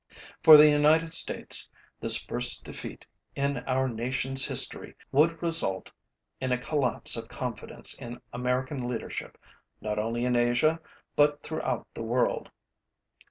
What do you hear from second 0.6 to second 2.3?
United States this